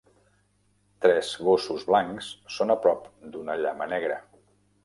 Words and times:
Tres 1.05 1.29
gossos 1.49 1.85
blancs 1.91 2.31
són 2.57 2.75
a 2.75 2.79
prop 2.87 3.07
d'una 3.37 3.59
llama 3.63 3.93
negra. 3.97 4.19